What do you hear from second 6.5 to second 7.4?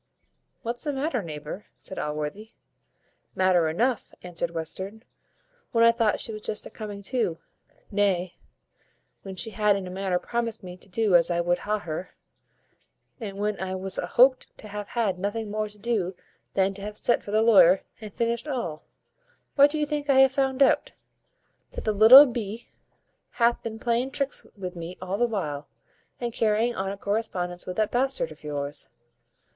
a coming to;